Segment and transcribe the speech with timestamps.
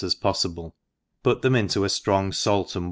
[0.03, 0.73] as poffible,
[1.21, 2.79] put them into a ftrong fait and.